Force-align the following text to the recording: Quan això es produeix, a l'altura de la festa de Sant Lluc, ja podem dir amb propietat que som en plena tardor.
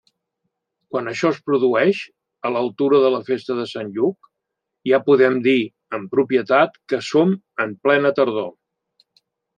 Quan 0.93 1.09
això 1.09 1.29
es 1.33 1.35
produeix, 1.49 1.99
a 2.49 2.51
l'altura 2.55 3.01
de 3.03 3.11
la 3.17 3.21
festa 3.29 3.57
de 3.59 3.65
Sant 3.73 3.91
Lluc, 3.99 4.31
ja 4.93 5.01
podem 5.11 5.37
dir 5.49 5.57
amb 5.99 6.11
propietat 6.17 6.83
que 6.95 7.01
som 7.13 7.37
en 7.67 7.77
plena 7.89 8.15
tardor. 8.23 8.49